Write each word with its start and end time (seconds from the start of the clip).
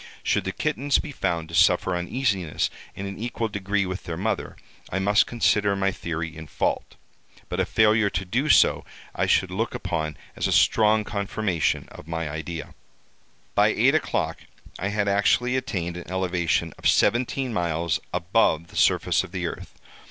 Should 0.23 0.45
the 0.45 0.51
kittens 0.51 0.97
be 0.97 1.11
found 1.11 1.47
to 1.49 1.53
suffer 1.53 1.95
uneasiness 1.95 2.71
in 2.95 3.05
an 3.05 3.19
equal 3.19 3.49
degree 3.49 3.85
with 3.85 4.05
their 4.05 4.17
mother, 4.17 4.55
I 4.89 4.97
must 4.97 5.27
consider 5.27 5.75
my 5.75 5.91
theory 5.91 6.35
in 6.35 6.47
fault, 6.47 6.95
but 7.49 7.59
a 7.59 7.67
failure 7.67 8.09
to 8.09 8.25
do 8.25 8.49
so 8.49 8.83
I 9.13 9.27
should 9.27 9.51
look 9.51 9.75
upon 9.75 10.17
as 10.35 10.47
a 10.47 10.51
strong 10.51 11.03
confirmation 11.03 11.87
of 11.91 12.07
my 12.07 12.27
idea. 12.27 12.73
"By 13.53 13.67
eight 13.67 13.93
o'clock 13.93 14.37
I 14.79 14.87
had 14.87 15.07
actually 15.07 15.55
attained 15.55 15.97
an 15.97 16.09
elevation 16.09 16.73
of 16.79 16.87
seventeen 16.89 17.53
miles 17.53 17.99
above 18.11 18.69
the 18.69 18.77
surface 18.77 19.23
of 19.23 19.31
the 19.31 19.45
earth. 19.45 19.75